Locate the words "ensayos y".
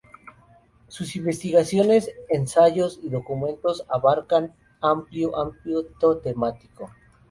2.29-3.09